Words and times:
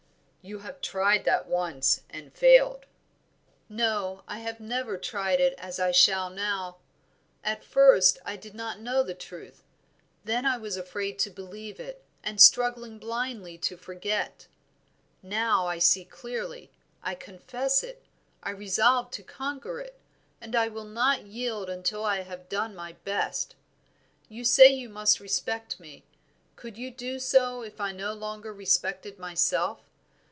"You 0.43 0.57
have 0.61 0.81
tried 0.81 1.23
that 1.25 1.45
once, 1.47 2.01
and 2.09 2.33
failed." 2.33 2.87
"No, 3.69 4.23
I 4.27 4.39
have 4.39 4.59
never 4.59 4.97
tried 4.97 5.39
it 5.39 5.53
as 5.59 5.79
I 5.79 5.91
shall 5.91 6.31
now. 6.31 6.77
At 7.43 7.63
first, 7.63 8.17
I 8.25 8.37
did 8.37 8.55
not 8.55 8.79
know 8.79 9.03
the 9.03 9.13
truth, 9.13 9.61
then 10.25 10.47
I 10.47 10.57
was 10.57 10.77
afraid 10.77 11.19
to 11.19 11.29
believe, 11.29 11.79
and 12.23 12.41
struggled 12.41 12.99
blindly 13.01 13.59
to 13.59 13.77
forget. 13.77 14.47
Now 15.21 15.67
I 15.67 15.77
see 15.77 16.03
clearly, 16.05 16.71
I 17.03 17.13
confess 17.13 17.83
it, 17.83 18.01
I 18.41 18.49
resolve 18.49 19.11
to 19.11 19.21
conquer 19.21 19.79
it, 19.79 19.99
and 20.41 20.55
I 20.55 20.69
will 20.69 20.85
not 20.85 21.27
yield 21.27 21.69
until 21.69 22.03
I 22.03 22.21
have 22.21 22.49
done 22.49 22.73
my 22.73 22.93
best. 22.93 23.53
You 24.27 24.43
say 24.43 24.69
you 24.69 24.89
must 24.89 25.19
respect 25.19 25.79
me. 25.79 26.03
Could 26.55 26.79
you 26.79 26.89
do 26.89 27.19
so 27.19 27.61
if 27.61 27.79
I 27.79 27.91
no 27.91 28.11
longer 28.13 28.51
respected 28.51 29.19
myself? 29.19 29.83